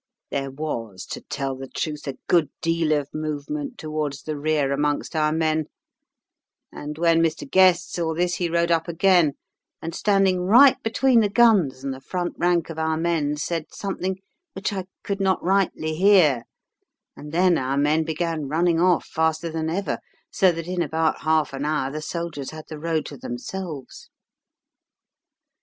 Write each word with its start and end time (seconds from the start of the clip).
"There 0.31 0.49
was, 0.49 1.05
to 1.11 1.21
tell 1.21 1.55
the 1.55 1.67
truth, 1.67 2.07
a 2.07 2.17
good 2.27 2.49
deal 2.59 2.91
of 2.91 3.13
movement 3.13 3.77
towards 3.77 4.23
the 4.23 4.35
rear 4.35 4.71
amongst 4.71 5.15
our 5.15 5.31
men, 5.31 5.65
and 6.71 6.97
when 6.97 7.21
Mr. 7.21 7.47
Guest 7.47 7.93
saw 7.93 8.15
this 8.15 8.37
he 8.37 8.49
rode 8.49 8.71
up 8.71 8.87
again, 8.87 9.33
and, 9.79 9.93
standing 9.93 10.41
right 10.41 10.81
between 10.81 11.19
the 11.19 11.29
guns 11.29 11.83
and 11.83 11.93
the 11.93 12.01
front 12.01 12.33
rank 12.39 12.71
of 12.71 12.79
our 12.79 12.97
men, 12.97 13.37
said 13.37 13.71
something 13.71 14.17
which 14.53 14.73
I 14.73 14.85
could 15.03 15.21
not 15.21 15.43
rightly 15.43 15.93
hear, 15.93 16.45
and 17.15 17.31
then 17.31 17.59
our 17.59 17.77
men 17.77 18.03
began 18.03 18.47
running 18.47 18.79
off 18.81 19.05
faster 19.05 19.51
than 19.51 19.69
ever, 19.69 19.99
so 20.31 20.51
that 20.51 20.65
in 20.67 20.81
about 20.81 21.21
half 21.21 21.53
an 21.53 21.63
hour 21.63 21.91
the 21.91 22.01
soldiers 22.01 22.49
had 22.49 22.65
the 22.69 22.79
road 22.79 23.05
to 23.05 23.17
themselves. 23.17 24.09